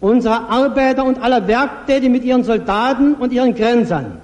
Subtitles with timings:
[0.00, 4.20] unserer Arbeiter und aller Werktätigen mit ihren Soldaten und ihren Grenzern,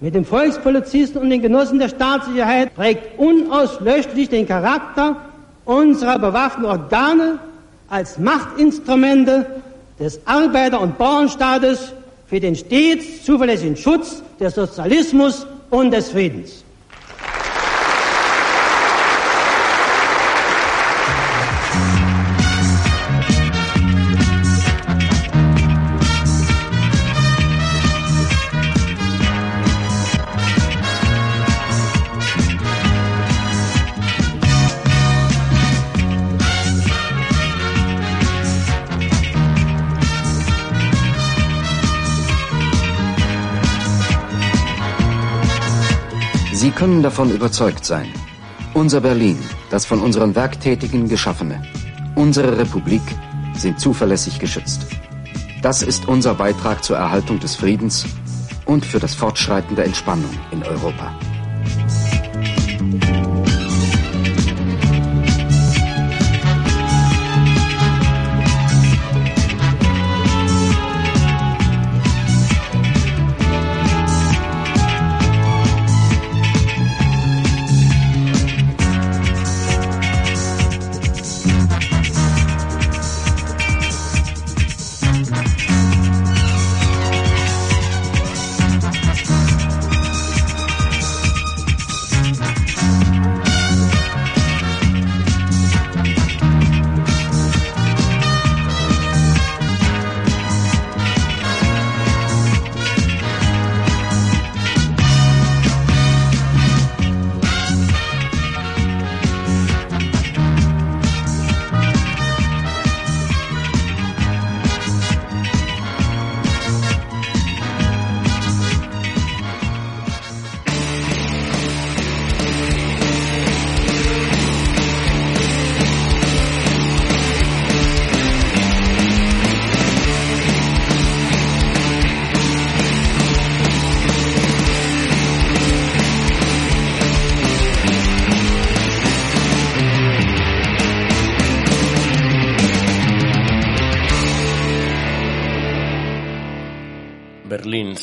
[0.00, 5.16] mit den Volkspolizisten und den Genossen der Staatssicherheit prägt unauslöschlich den Charakter
[5.64, 7.38] unserer bewaffneten Organe
[7.88, 9.46] als Machtinstrumente
[10.00, 11.92] des Arbeiter- und Bauernstaates
[12.26, 16.64] für den stets zuverlässigen Schutz des Sozialismus und des Friedens.
[46.72, 48.08] Sie können davon überzeugt sein.
[48.72, 51.62] Unser Berlin, das von unseren Werktätigen geschaffene,
[52.14, 53.02] unsere Republik
[53.54, 54.86] sind zuverlässig geschützt.
[55.60, 58.06] Das ist unser Beitrag zur Erhaltung des Friedens
[58.64, 61.12] und für das Fortschreiten der Entspannung in Europa.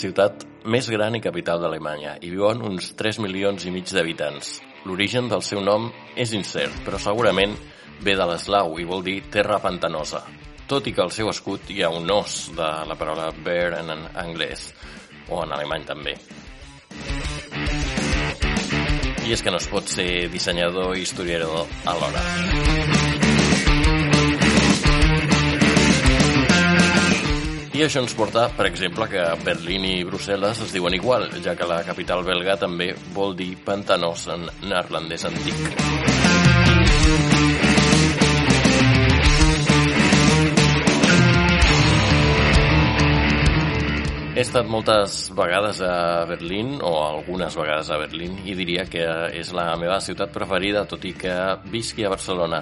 [0.09, 4.57] Ciutat més gran i capital d'Alemanya, hi viuen uns 3 milions i mig d'habitants.
[4.87, 7.53] L'origen del seu nom és incert, però segurament
[8.01, 10.23] ve de l'eslau i vol dir terra pantanosa,
[10.71, 13.93] tot i que al seu escut hi ha un os de la paraula bear en
[14.23, 14.71] anglès,
[15.29, 16.15] o en alemany també.
[19.27, 23.08] I és que no es pot ser dissenyador i historiador alhora.
[27.79, 31.63] I això ens porta, per exemple, que Berlín i Brussel·les es diuen igual, ja que
[31.63, 35.61] la capital belga també vol dir pantanós en neerlandès antic.
[44.35, 49.07] He estat moltes vegades a Berlín, o algunes vegades a Berlín, i diria que
[49.39, 51.37] és la meva ciutat preferida, tot i que
[51.71, 52.59] visqui a Barcelona.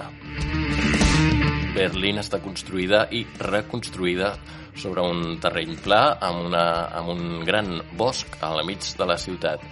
[1.73, 4.35] Berlín està construïda i reconstruïda
[4.78, 6.66] sobre un terreny pla amb, una,
[6.96, 9.64] amb un gran bosc al mig de la ciutat.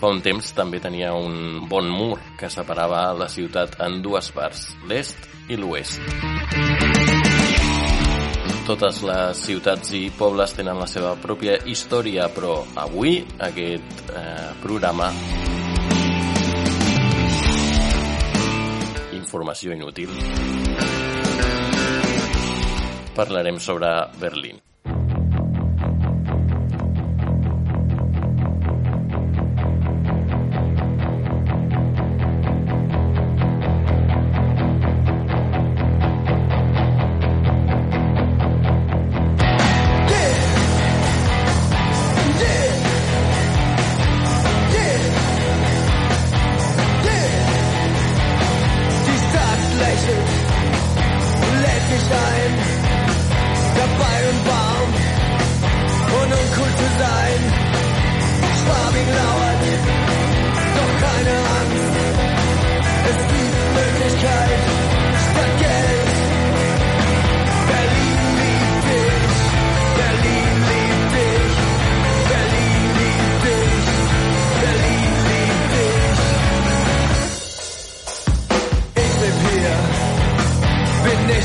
[0.00, 4.70] Fa un temps també tenia un bon mur que separava la ciutat en dues parts,
[4.88, 6.00] l'est i l'oest.
[8.64, 13.18] Totes les ciutats i pobles tenen la seva pròpia història, però avui
[13.50, 15.10] aquest eh, programa
[19.20, 20.69] informació inútil
[23.14, 23.86] parlarem sobre
[24.20, 24.69] Berlín.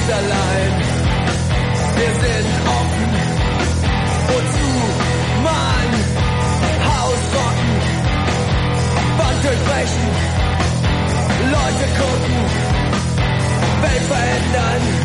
[0.05, 0.71] nicht allein.
[1.97, 2.49] Wir sind
[2.79, 3.11] offen.
[4.27, 4.69] Wozu
[5.43, 5.89] man
[6.87, 7.71] Haus rocken,
[9.17, 10.07] Wand durchbrechen,
[11.51, 12.35] Leute gucken,
[13.81, 15.04] Welt verändern.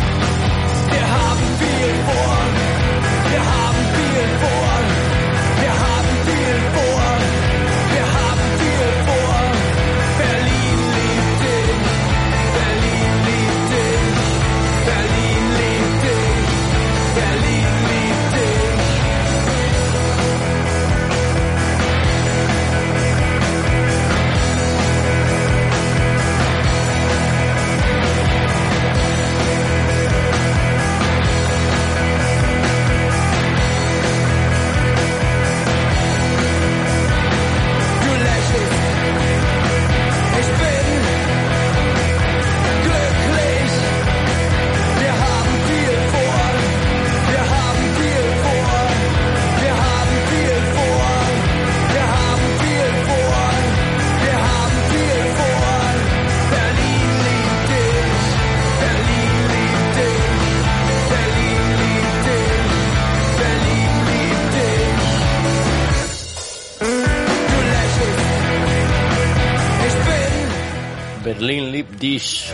[72.01, 72.51] Dish.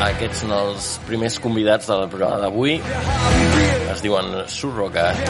[0.00, 2.78] Aquests són els primers convidats del programa d'avui.
[3.92, 5.20] Es diuen Surrogat.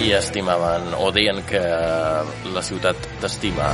[0.00, 1.62] I estimaven, o deien que
[2.54, 3.70] la ciutat t'estima.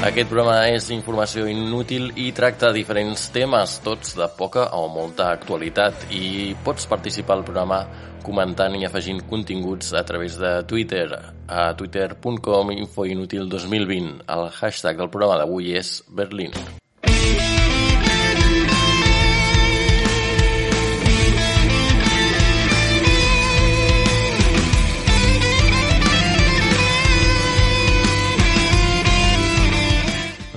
[0.00, 6.06] Aquest programa és informació inútil i tracta diferents temes, tots de poca o molta actualitat,
[6.16, 7.82] i pots participar al programa
[8.24, 11.04] comentant i afegint continguts a través de Twitter,
[11.44, 14.12] a twitter.com infoinútil2020.
[14.24, 16.56] El hashtag del programa d'avui és Berlín.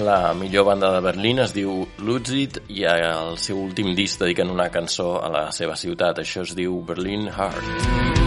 [0.04, 4.68] La millor banda de Berlín es diu Lutzit i al seu últim disc dediquen una
[4.74, 6.20] cançó a la seva ciutat.
[6.20, 8.23] Això es diu Berlin Heart.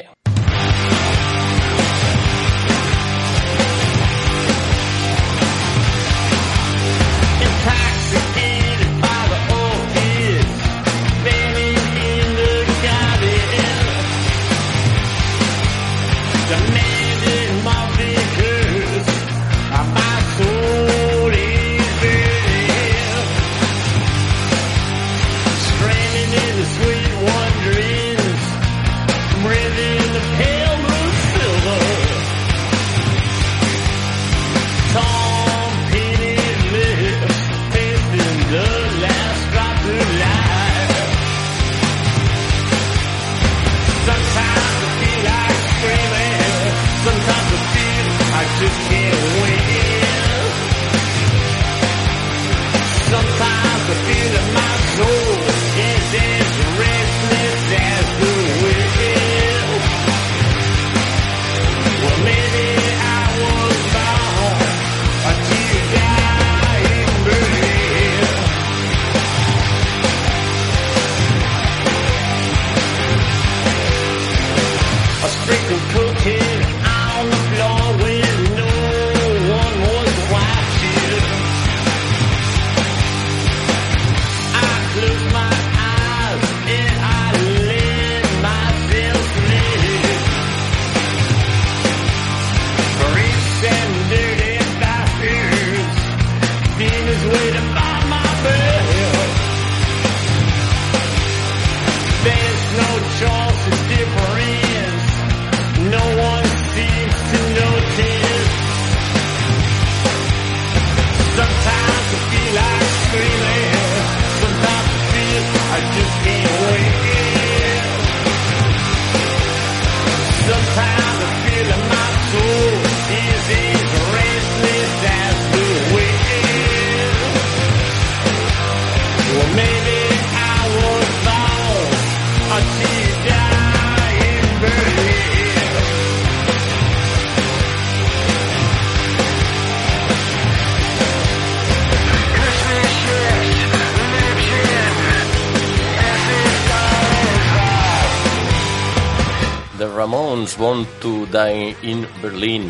[150.05, 152.69] Ramones Want to Die in Berlin.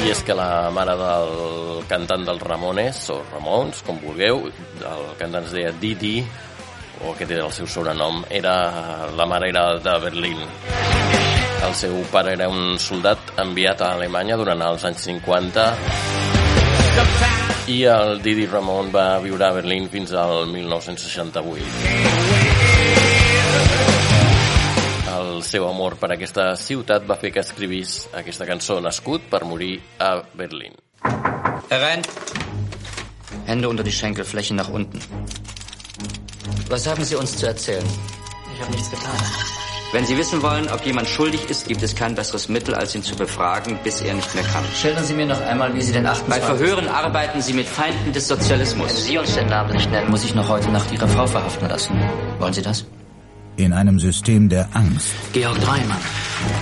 [0.00, 5.44] I és que la mare del cantant dels Ramones, o Ramones, com vulgueu, el cantant
[5.44, 6.24] es deia Didi,
[7.04, 8.54] o aquest era el seu sobrenom, era,
[9.12, 10.40] la mare era de Berlín.
[11.68, 15.68] El seu pare era un soldat enviat a Alemanya durant els anys 50
[17.76, 22.29] i el Didi Ramon va viure a Berlín fins al 1968
[25.40, 29.78] el seu amor per aquesta ciutat va fer que escrivís aquesta cançó nascut per morir
[29.98, 30.76] a Berlín.
[31.70, 32.04] Herein.
[33.46, 35.00] Hände unter die Schenkelflächen nach unten.
[36.68, 37.86] Was haben Sie uns zu erzählen?
[38.54, 39.16] Ich habe nichts getan.
[39.92, 43.02] Wenn Sie wissen wollen, ob jemand schuldig ist, gibt es kein besseres Mittel, als ihn
[43.02, 44.62] zu befragen, bis er nicht mehr kann.
[44.80, 46.28] Schildern Sie mir noch einmal, wie Sie den 28...
[46.28, 48.88] Bei Verhören arbeiten Sie mit Feinden des Sozialismus.
[48.88, 51.68] Wenn Sie uns den Namen nicht nennen, muss ich noch heute Nacht Ihre Frau verhaften
[51.68, 51.98] lassen.
[52.38, 52.84] Wollen Sie das?
[53.64, 55.08] In einem System der Angst.
[55.32, 56.00] Georg Dreimann,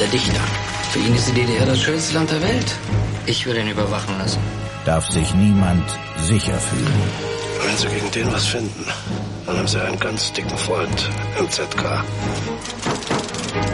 [0.01, 0.41] der Dichter.
[0.91, 2.75] Für ihn ist die DDR das schönste Land der Welt.
[3.27, 4.41] Ich will ihn überwachen lassen.
[4.85, 5.85] Darf sich niemand
[6.23, 7.03] sicher fühlen.
[7.63, 8.87] Wenn Sie gegen den was finden,
[9.47, 12.05] dann haben Sie einen ganz dicken Freund im ZK.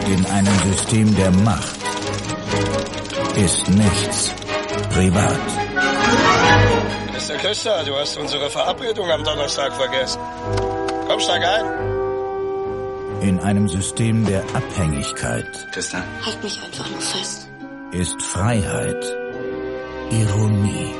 [0.07, 1.79] In einem System der Macht
[3.35, 4.33] ist nichts
[4.89, 5.39] privat.
[7.13, 7.37] Mr.
[7.37, 10.19] Küster, du hast unsere Verabredung am Donnerstag vergessen.
[11.07, 11.94] Komm, steig ein
[13.21, 15.67] in einem System der Abhängigkeit.
[15.71, 16.03] Tristan?
[16.25, 17.49] Halt mich einfach nur fest.
[17.91, 19.03] Ist Freiheit
[20.11, 20.93] Ironie.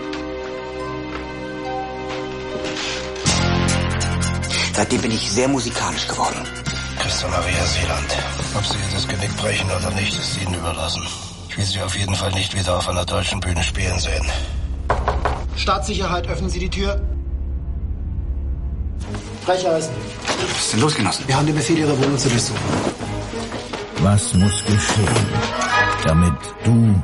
[4.74, 6.42] Seitdem bin ich sehr musikalisch geworden.
[7.00, 8.18] Christa Maria Seeland.
[8.56, 11.04] Ob Sie das Genick brechen oder nicht, ist Ihnen überlassen.
[11.50, 14.26] Ich will Sie auf jeden Fall nicht wieder auf einer deutschen Bühne spielen sehen.
[15.56, 17.00] Staatssicherheit, öffnen Sie die Tür.
[19.46, 19.94] Frecheisen.
[20.66, 21.28] Was ist denn los, Genossen?
[21.28, 22.60] Wir haben den Befehl, Ihre Wohnung zu durchsuchen.
[24.02, 25.28] Was muss geschehen,
[26.04, 27.02] damit du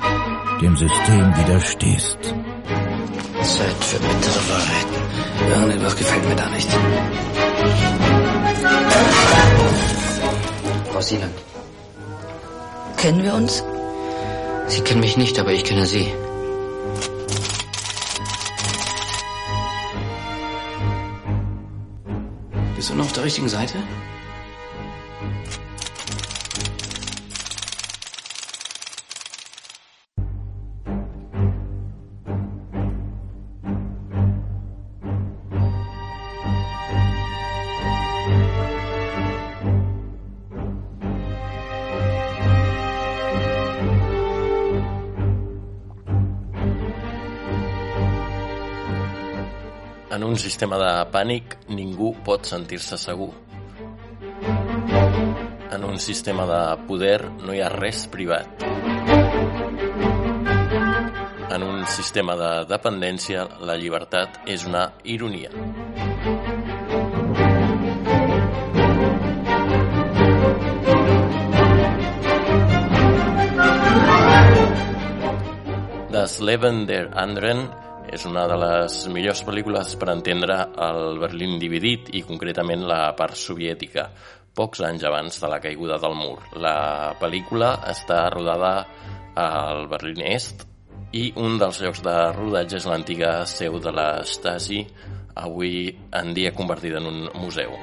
[0.59, 2.17] dem System widerstehst?
[3.43, 5.51] Zeit für bittere Wahrheiten.
[5.51, 6.69] Irgendetwas gefällt mir da nicht.
[10.91, 11.35] Frau Seeland.
[12.97, 13.63] Kennen wir uns?
[14.69, 16.11] Sie kennen mich nicht, aber ich kenne Sie.
[22.81, 23.77] Bist du noch auf der richtigen Seite?
[50.31, 53.33] Un sistema de pànic, ningú pot sentir-se segur.
[55.75, 58.63] En un sistema de poder no hi ha res privat.
[61.51, 65.51] En un sistema de dependència, la llibertat és una ironia.
[76.15, 77.67] Das Leben der Anderen
[78.09, 83.37] és una de les millors pel·lícules per entendre el Berlín dividit i concretament la part
[83.37, 84.09] soviètica,
[84.57, 86.39] pocs anys abans de la caiguda del mur.
[86.55, 88.73] La pel·lícula està rodada
[89.39, 90.65] al Berlín Est
[91.15, 94.85] i un dels llocs de rodatge és l'antiga seu de la Stasi,
[95.35, 97.77] avui en dia convertida en un museu.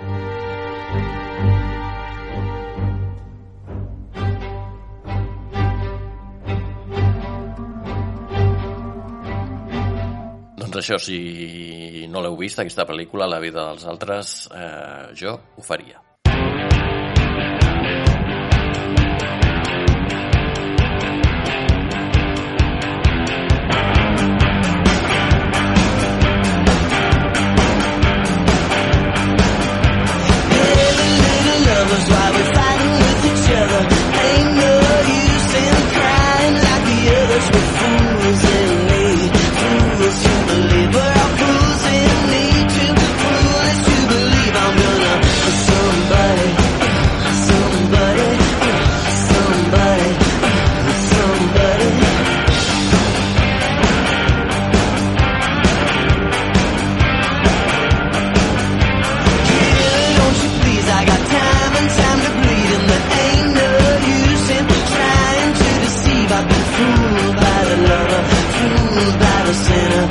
[10.79, 16.03] Això, si no l'heu vist, aquesta pel·lícula, La vida dels altres, eh, jo ho faria.
[69.49, 70.08] Aquests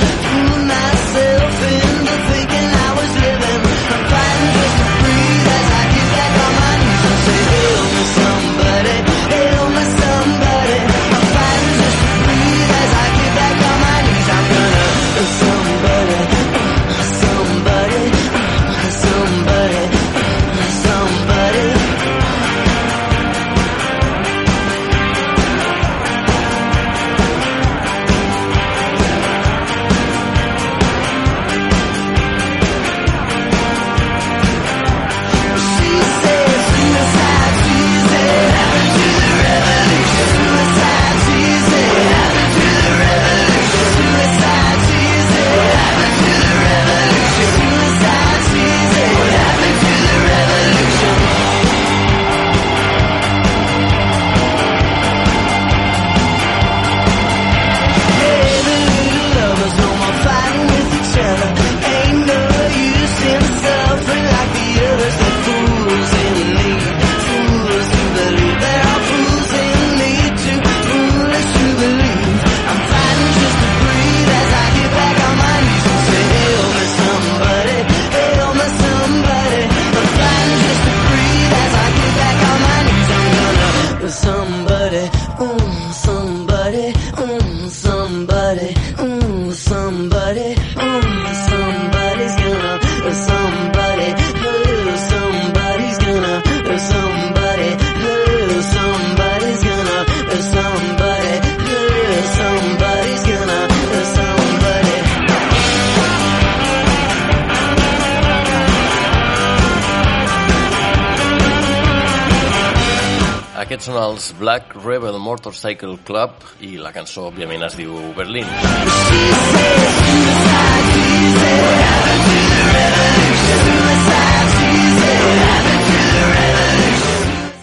[113.88, 118.47] són els Black Rebel Motorcycle Club i la cançó, òbviament, es diu Berlín.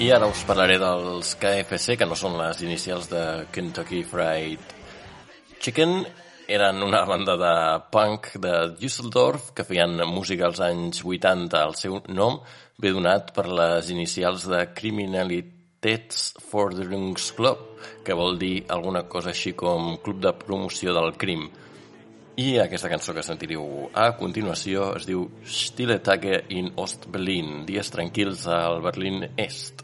[0.00, 4.72] I ara us parlaré dels KFC, que no són les inicials de Kentucky Fried
[5.60, 5.98] Chicken,
[6.48, 7.54] eren una banda de
[7.92, 11.66] punk de Düsseldorf que feien música als anys 80.
[11.68, 12.40] El seu nom
[12.80, 14.64] ve donat per les inicials de
[15.84, 16.32] Criminalitats
[17.36, 17.58] Club,
[18.04, 21.44] que vol dir alguna cosa així com Club de Promoció del Crim.
[22.40, 28.46] I aquesta cançó que sentireu a continuació es diu Stille Tage in Ost-Berlin, dies tranquils
[28.48, 29.83] al Berlín Est.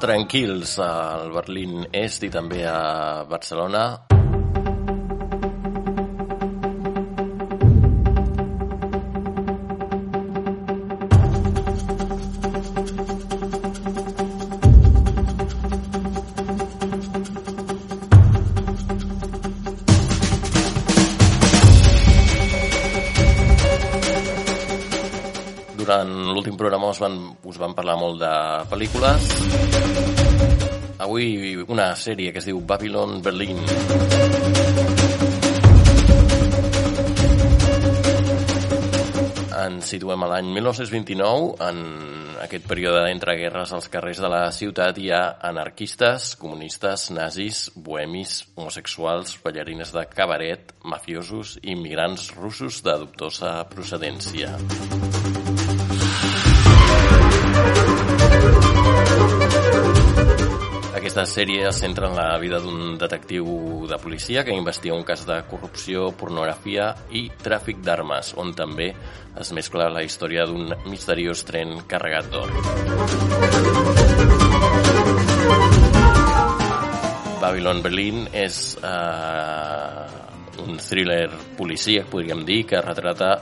[0.00, 3.88] tranquils al Berlín Est i també a Barcelona.
[25.88, 27.16] durant l'últim programa us van,
[27.48, 28.32] us van parlar molt de
[28.68, 29.87] pel·lícules.
[31.08, 33.56] Avui una sèrie que es diu Babylon Berlin.
[39.56, 41.80] Ens situem a l'any 1929, en
[42.44, 48.42] aquest període d'entre guerres als carrers de la ciutat hi ha anarquistes, comunistes, nazis, bohemis,
[48.60, 54.58] homosexuals, ballarines de cabaret, mafiosos i immigrants russos de dubtosa procedència.
[61.08, 63.46] Aquesta sèrie es centra en la vida d'un detectiu
[63.88, 68.90] de policia que investiga un cas de corrupció, pornografia i tràfic d'armes, on també
[69.40, 72.52] es mescla la història d'un misteriós tren carregat d'or.
[77.40, 83.38] Babylon Berlin és eh, un thriller policíac, podríem dir, que retrata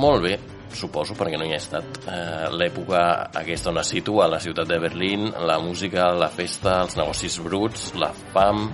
[0.00, 0.38] molt bé
[0.80, 2.00] suposo, perquè no hi he estat.
[2.08, 3.02] Eh, L'època
[3.40, 7.90] aquesta on es situa, la ciutat de Berlín, la música, la festa, els negocis bruts,
[8.00, 8.68] la fam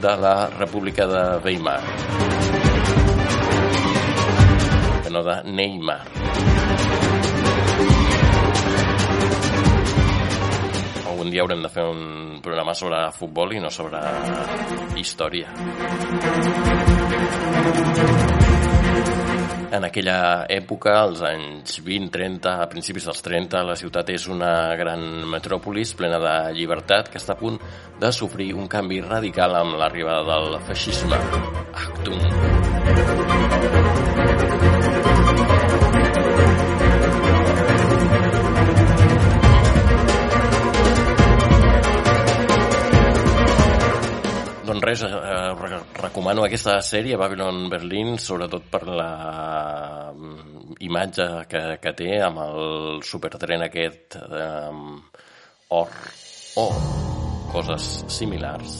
[0.00, 1.80] de la República de Weimar.
[5.02, 6.00] Que no de Neymar.
[11.06, 14.02] Algun dia haurem de fer un programa sobre futbol i no sobre
[15.00, 15.48] història.
[19.74, 24.52] En aquella època, als anys 20, 30, a principis dels 30, la ciutat és una
[24.78, 25.02] gran
[25.32, 27.58] metròpolis plena de llibertat que està a punt
[28.00, 31.18] de sofrir un canvi radical amb l'arribada del feixisme.
[31.74, 33.35] Achtung!
[44.76, 51.62] Doncs res, eh, re- recomano aquesta sèrie, Babylon Berlin, sobretot per la mm, imatge que,
[51.80, 54.68] que té amb el supertren aquest eh,
[55.72, 55.88] or
[56.60, 56.68] o
[57.54, 58.76] coses similars.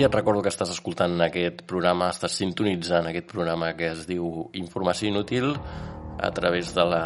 [0.00, 4.46] I et recordo que estàs escoltant aquest programa, estàs sintonitzant aquest programa que es diu
[4.56, 7.02] Informació Inútil a través de la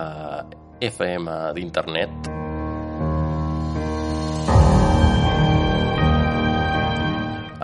[0.79, 2.31] FM d'internet.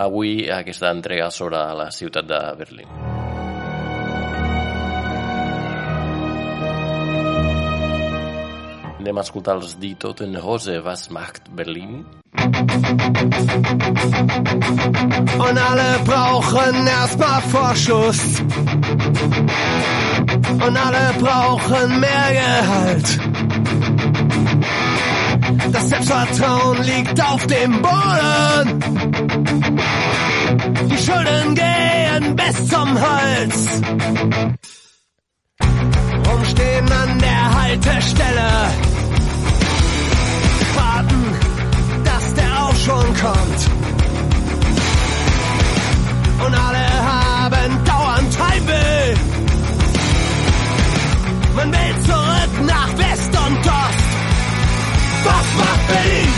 [0.09, 3.10] Avui aquesta entrega sobre la ciutat de Berlín.
[9.01, 12.05] Anem a escoltar els Die Toten Hose, Was macht Berlin?
[15.47, 18.21] Und alle brauchen erstmal Vorschuss.
[20.67, 23.21] Und alle brauchen mehr Gehalt.
[25.73, 28.81] Das Selbstvertrauen liegt auf dem Boden.
[30.91, 33.81] Die Schulden gehen bis zum Hals.
[36.29, 38.89] Rumstehen an der Haltestelle.
[42.90, 43.61] Aufschwung kommt.
[46.44, 49.14] Und alle haben dauernd Heimweh.
[51.57, 54.11] Man will zurück nach West und Ost.
[55.24, 56.33] Was macht Berlin?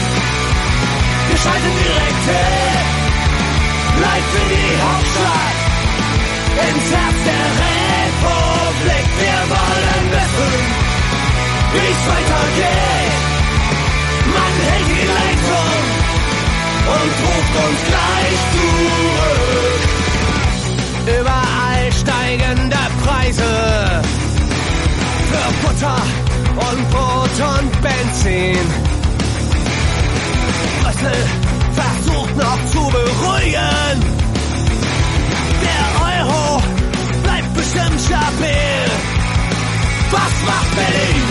[1.29, 2.85] Wir schalten direkt hin.
[4.03, 5.57] Live für die Hauptstadt.
[6.69, 9.07] Ins Herz der Republik.
[9.23, 10.53] Wir wollen wissen,
[11.73, 12.92] wie es weitergeht.
[16.87, 19.83] Und ruft uns gleich zurück.
[21.21, 23.51] Überall steigende Preise
[25.31, 26.03] für Butter
[26.69, 28.67] und Brot und Benzin.
[30.83, 31.21] Brüssel
[31.73, 33.97] versucht noch zu beruhigen.
[35.65, 36.63] Der Euro
[37.23, 38.91] bleibt bestimmt stabil.
[40.11, 41.27] Was macht Berlin?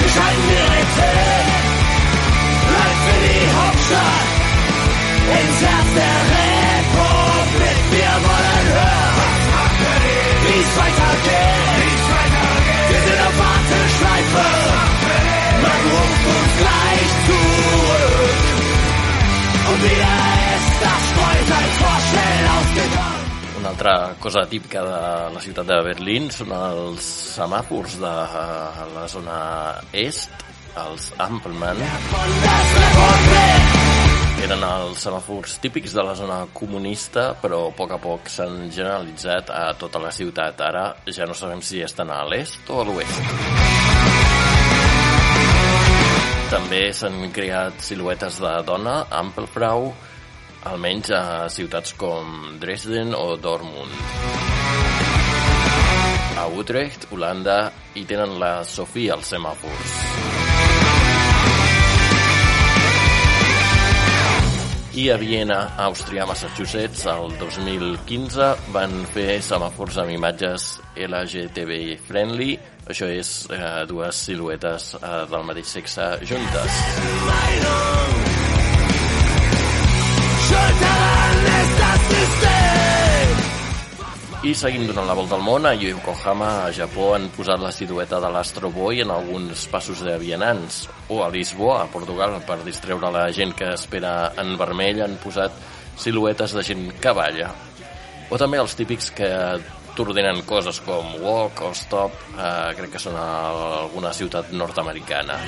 [0.00, 0.66] Wir hin.
[0.66, 1.65] Bleibt
[3.06, 4.28] für die Hauptstadt.
[5.38, 7.80] Ins Herz der Republik.
[7.96, 9.72] Wir wollen hören,
[10.44, 11.98] wie es weitergeht.
[12.90, 14.46] Wir sind auf Warteschleife.
[15.64, 18.38] Man ruft uns gleich zurück.
[19.70, 20.16] Und wieder
[20.56, 23.24] ist das Kreuz ein Vorstell ausgegangen.
[23.58, 28.12] Una altra cosa típica de la ciutat de Berlín són els semàfors de
[28.94, 29.38] la zona
[29.92, 30.30] est,
[30.82, 31.80] els Ampelmann.
[34.46, 39.50] Eren els semàfors típics de la zona comunista, però a poc a poc s'han generalitzat
[39.50, 40.60] a tota la ciutat.
[40.60, 43.22] Ara ja no sabem si estan a l'est o a l'oest.
[46.52, 49.90] També s'han creat siluetes de dona, Ampelfrau,
[50.70, 53.92] almenys a ciutats com Dresden o Dortmund.
[56.36, 60.65] A Utrecht, Holanda, hi tenen la Sofia als semàfors.
[64.96, 72.56] I a Viena, Àustria, Massachusetts, el 2015 van fer semàfors amb imatges LGTBI friendly,
[72.88, 76.80] això és eh, dues siluetes eh, del mateix sexe juntes.
[80.80, 82.55] Das System.
[84.46, 85.64] I seguim donant la volta al món.
[85.66, 90.12] A Yokohama, a Japó, han posat la silueta de l'Astro Boy en alguns passos de
[90.22, 90.84] vianants.
[91.10, 95.50] O a Lisboa, a Portugal, per distreure la gent que espera en vermell, han posat
[95.98, 97.50] siluetes de gent que balla.
[98.30, 99.32] O també els típics que
[99.98, 103.28] t'ordenen coses com walk o stop, eh, crec que són a
[103.82, 105.42] alguna ciutat nord-americana.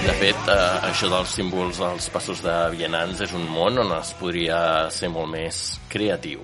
[0.00, 4.14] De fet, eh, això dels símbols als passos de vianants és un món on es
[4.20, 4.62] podria
[4.94, 5.60] ser molt més
[5.92, 6.40] creatiu.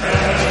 [0.00, 0.49] Yeah.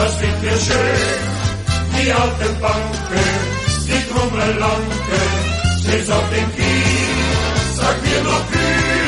[0.00, 1.20] das wird mir schön.
[1.96, 3.26] Die alte Banken,
[3.86, 5.20] die Trommellanke,
[5.80, 7.06] stets auf dem Kiel,
[7.76, 8.99] sag mir noch viel.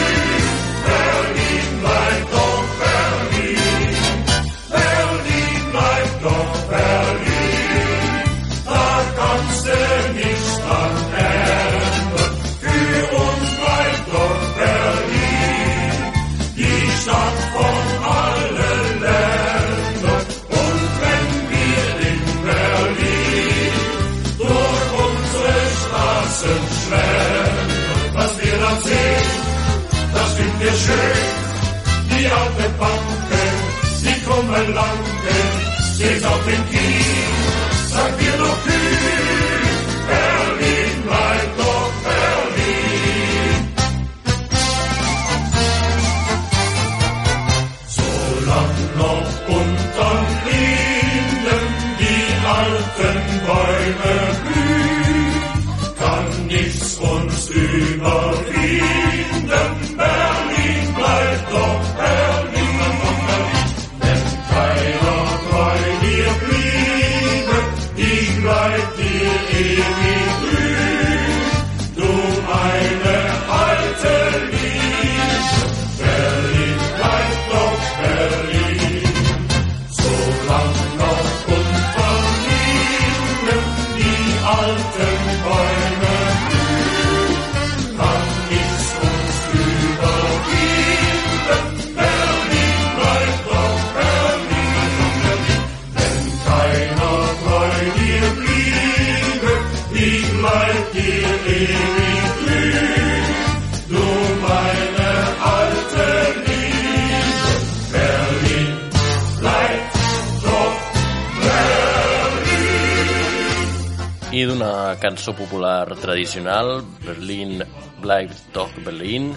[114.43, 117.63] venir d'una cançó popular tradicional, Berlin,
[118.01, 119.33] Black Dog Berlin.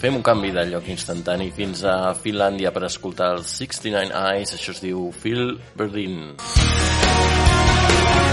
[0.00, 4.76] Fem un canvi de lloc instantani fins a Finlàndia per escoltar els 69 Eyes, això
[4.76, 6.34] es diu Phil Berlin.
[6.36, 8.29] Berlin.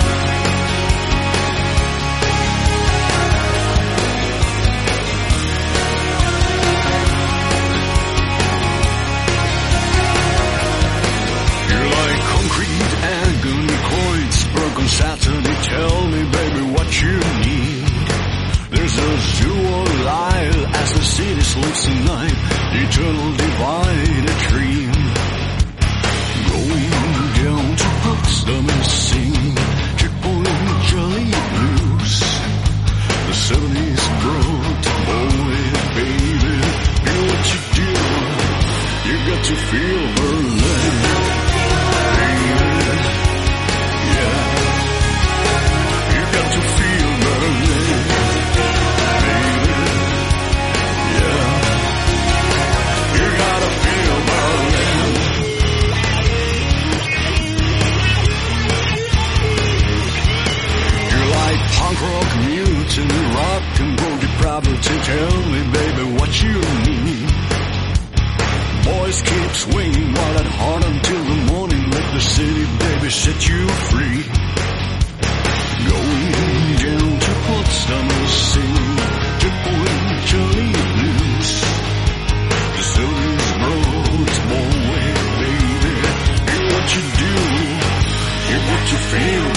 [73.07, 74.21] to set you free.
[75.87, 76.25] Going
[76.83, 78.77] down to Potsdamer Sea
[79.41, 80.71] to eventually
[81.03, 81.55] loose.
[82.75, 85.07] The story's broad, more way,
[85.39, 85.93] baby.
[86.51, 87.33] Ain't what you do,
[88.51, 89.56] ain't what you feel.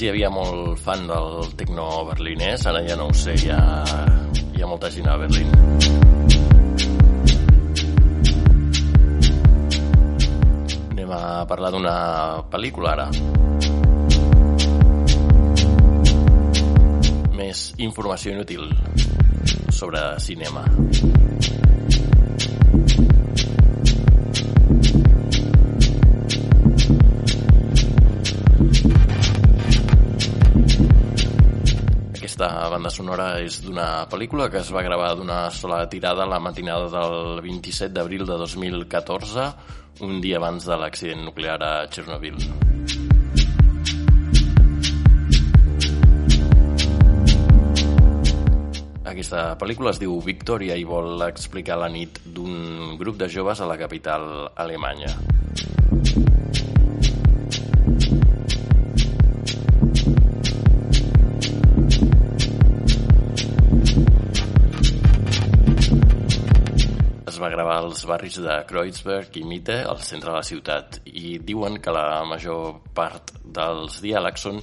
[0.00, 3.58] Abans hi havia molt fan del tecno berlinès, ara ja no ho sé, hi ha,
[4.56, 5.52] hi ha molta gent a Berlín.
[10.88, 11.94] Anem a parlar d'una
[12.48, 13.10] pel·lícula ara.
[17.36, 18.70] Més informació inútil
[19.68, 20.64] sobre cinema.
[32.40, 36.86] Aquesta banda sonora és d'una pel·lícula que es va gravar d'una sola tirada la matinada
[36.88, 39.42] del 27 d'abril de 2014,
[40.08, 42.40] un dia abans de l'accident nuclear a Chernobyl.
[49.04, 53.68] Aquesta pel·lícula es diu Victoria i vol explicar la nit d'un grup de joves a
[53.68, 55.12] la capital alemanya.
[67.60, 71.92] Gravar als barris de Kreuzberg i Mitte, al centre de la ciutat, i diuen que
[71.92, 74.60] la major part dels diàlegs són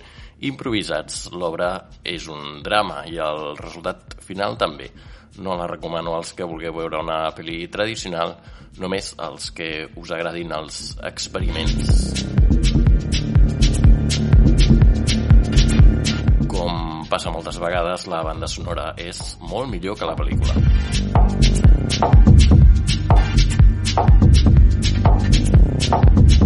[0.50, 1.28] improvisats.
[1.30, 1.70] L'obra
[2.02, 4.89] és un drama i el resultat final també.
[5.38, 8.34] No la recomano als que vulgueu veure una pel·li tradicional,
[8.82, 12.26] només als que us agradin els experiments.
[16.50, 20.58] Com passa moltes vegades, la banda sonora és molt millor que la pel·lícula.
[23.98, 24.38] Thank
[26.32, 26.37] you.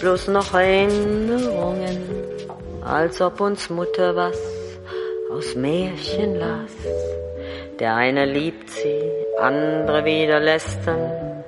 [0.00, 1.98] Bloß noch Erinnerungen,
[2.82, 4.38] als ob uns Mutter was
[5.30, 6.72] aus Märchen las.
[7.78, 9.02] Der eine liebt sie,
[9.40, 11.44] andere wieder lästern.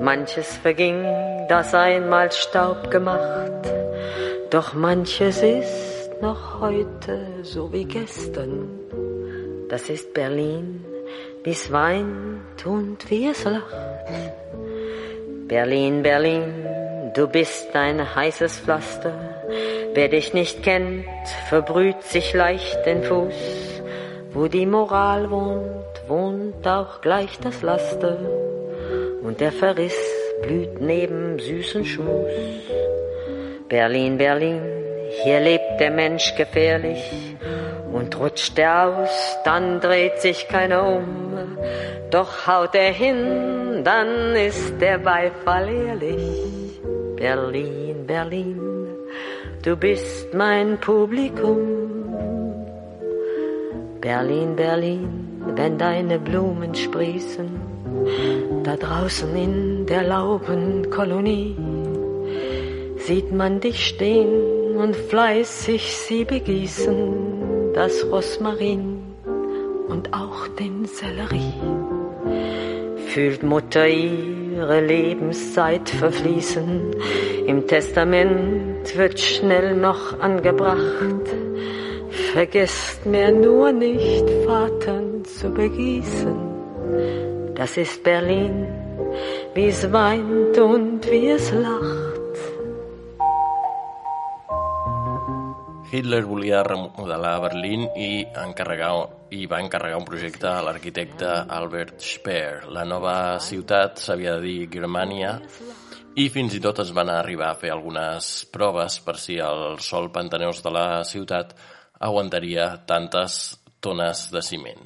[0.00, 1.04] Manches verging,
[1.48, 3.62] das einmal Staub gemacht.
[4.50, 8.68] Doch manches ist noch heute so wie gestern.
[9.68, 10.84] Das ist Berlin,
[11.42, 13.74] wie's weint und wie es lacht.
[15.48, 16.75] Berlin, Berlin,
[17.16, 19.12] du bist ein heißes Pflaster.
[19.94, 21.06] Wer dich nicht kennt,
[21.48, 23.82] verbrüht sich leicht den Fuß.
[24.32, 28.18] Wo die Moral wohnt, wohnt auch gleich das Laster.
[29.22, 29.98] Und der Verriss
[30.42, 32.30] blüht neben süßen Schmus.
[33.68, 34.60] Berlin, Berlin,
[35.22, 37.02] hier lebt der Mensch gefährlich.
[37.92, 41.56] Und rutscht er aus, dann dreht sich keiner um.
[42.10, 46.55] Doch haut er hin, dann ist der Beifall ehrlich.
[47.16, 48.60] Berlin, Berlin,
[49.62, 51.58] du bist mein Publikum.
[54.02, 55.08] Berlin, Berlin,
[55.56, 57.48] wenn deine Blumen sprießen,
[58.64, 61.56] da draußen in der Laubenkolonie,
[62.98, 69.00] sieht man dich stehen und fleißig sie begießen, das Rosmarin
[69.88, 71.54] und auch den Sellerie.
[73.08, 73.86] Fühlt Mutter
[74.56, 76.94] ihre Lebenszeit verfließen,
[77.46, 81.26] im Testament wird schnell noch angebracht,
[82.32, 86.36] vergesst mir nur nicht, Vater zu begießen.
[87.54, 88.66] Das ist Berlin,
[89.54, 92.16] wie es weint und wie es lacht.
[95.90, 102.66] Hitler volia remodelar Berlín i, encarregar, i va encarregar un projecte a l'arquitecte Albert Speer.
[102.70, 105.38] La nova ciutat s'havia de dir Germania
[106.16, 110.10] i fins i tot es van arribar a fer algunes proves per si el sol
[110.14, 111.56] pantanós de la ciutat
[112.00, 114.84] aguantaria tantes tones de ciment.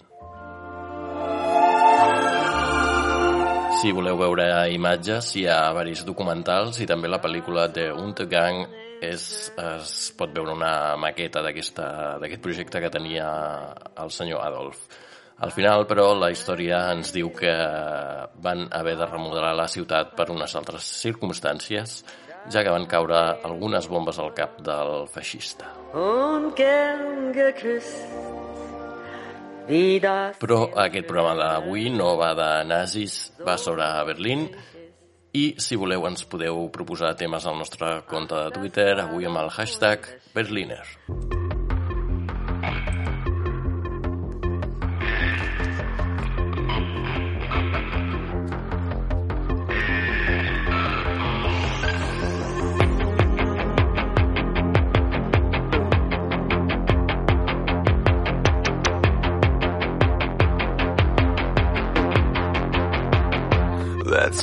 [3.81, 8.67] Si voleu veure imatges, hi ha varis documentals i també la pel·lícula de Untergang
[9.01, 11.81] és, es pot veure una maqueta d'aquest
[12.45, 13.29] projecte que tenia
[13.99, 14.85] el senyor Adolf.
[15.41, 17.53] Al final, però, la història ens diu que
[18.45, 22.03] van haver de remodelar la ciutat per unes altres circumstàncies,
[22.53, 25.73] ja que van caure algunes bombes al cap del feixista.
[30.43, 34.49] Però aquest programa d'avui no va de nazis, va sobre Berlín,
[35.33, 39.55] i si voleu ens podeu proposar temes al nostre compte de Twitter, avui amb el
[39.55, 40.83] hashtag Berliner.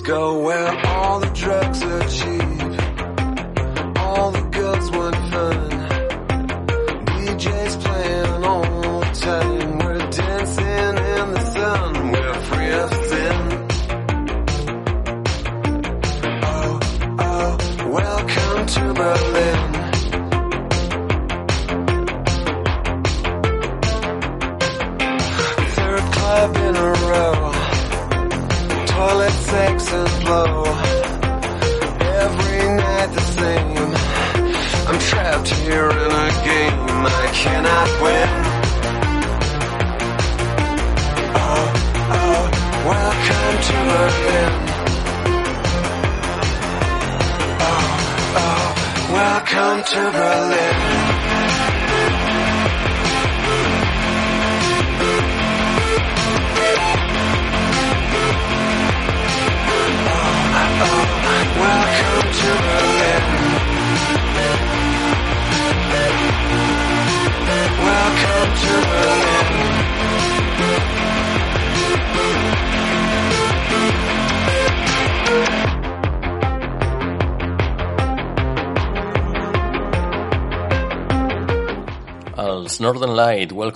[0.08, 2.42] Go where all the drugs are cheap.
[4.00, 5.67] All the girls want fun.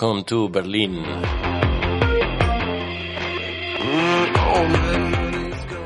[0.01, 0.95] Welcome to Berlin.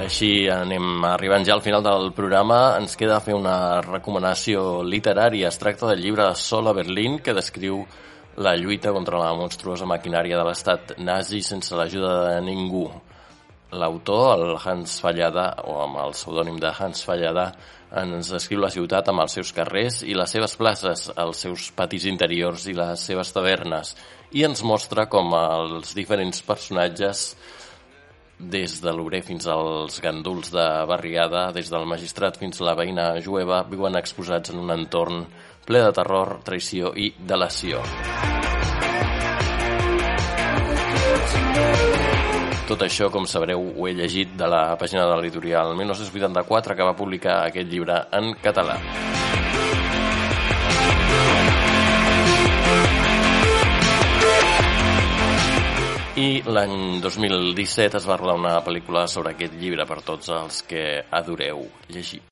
[0.05, 2.77] Així anem arribant ja al final del programa.
[2.79, 5.49] Ens queda fer una recomanació literària.
[5.51, 7.81] Es tracta del llibre Sol a Berlín, que descriu
[8.39, 12.85] la lluita contra la monstruosa maquinària de l'estat nazi sense l'ajuda de ningú.
[13.75, 17.49] L'autor, el Hans Fallada, o amb el pseudònim de Hans Fallada,
[17.95, 22.07] ens descriu la ciutat amb els seus carrers i les seves places, els seus patis
[22.11, 23.95] interiors i les seves tavernes,
[24.35, 27.29] i ens mostra com els diferents personatges
[28.39, 33.13] des de l'obrer fins als ganduls de barriada, des del magistrat fins a la veïna
[33.23, 35.23] jueva, viuen exposats en un entorn
[35.65, 37.81] ple de terror, traïció i delació.
[42.65, 46.95] Tot això, com sabreu, ho he llegit de la pàgina de l'editorial 1984 que va
[46.97, 48.79] publicar aquest llibre en català.
[56.17, 60.87] I l'any 2017 es va rodar una pel·lícula sobre aquest llibre per tots els que
[61.11, 62.23] adoreu llegir.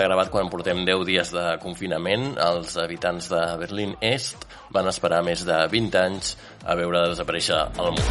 [0.00, 2.38] S'ha gravat quan portem 10 dies de confinament.
[2.40, 7.92] Els habitants de Berlín Est van esperar més de 20 anys a veure desaparèixer el
[7.98, 8.08] mur.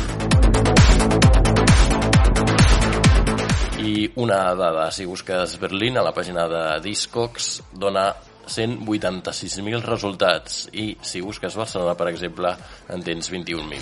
[3.82, 8.14] I una dada, si busques Berlín a la pàgina de Discogs, dona
[8.46, 12.54] 186.000 resultats i si busques Barcelona, per exemple,
[12.94, 13.82] en tens 21.000.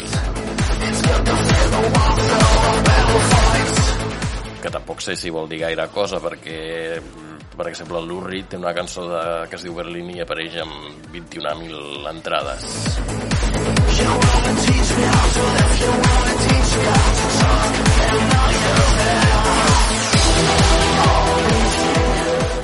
[4.63, 7.26] Que tampoc sé si vol dir gaire cosa perquè
[7.57, 11.07] per exemple, el Reed té una cançó de, que es diu Berlín i apareix amb
[11.13, 12.67] 21.000 entrades.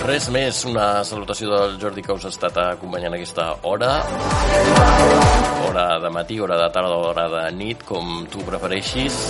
[0.04, 3.96] Res més, una salutació del Jordi que us ha estat acompanyant aquesta hora.
[5.70, 9.24] Hora de matí, hora de tarda, hora de nit, com tu prefereixis.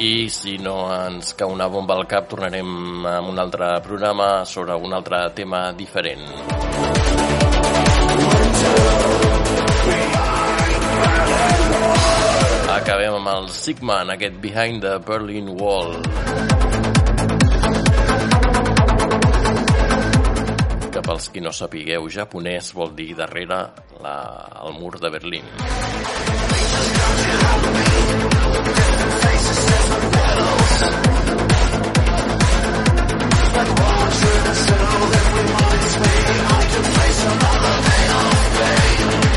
[0.00, 4.72] I si no ens cau una bomba al cap, tornarem amb un altre programa sobre
[4.72, 6.24] un altre tema diferent.
[12.78, 15.92] Acabem amb el Sigma en aquest Behind the Berlin Wall.
[20.88, 23.66] Que pels qui no sapigueu japonès vol dir darrere
[24.00, 24.16] la,
[24.64, 25.44] el mur de Berlín.
[34.60, 36.14] Settle, every mind's me
[36.46, 39.29] I can place another the nail,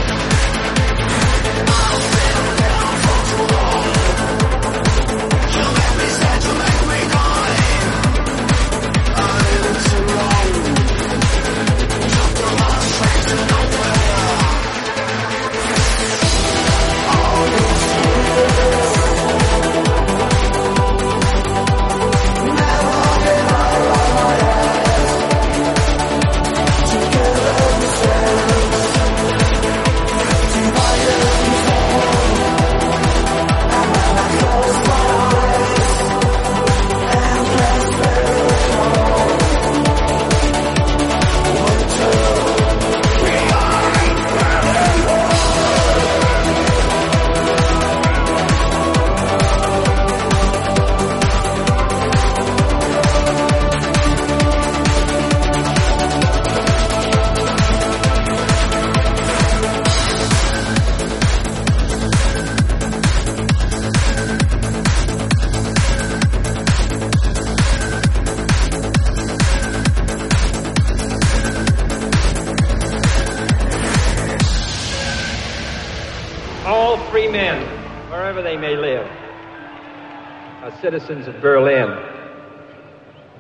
[81.06, 81.90] citizens of Berlin.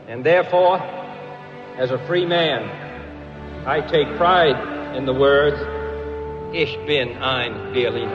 [0.07, 0.79] And therefore,
[1.77, 2.63] as a free man,
[3.65, 5.57] I take pride in the words,
[6.53, 8.12] Ich bin ein Berliner.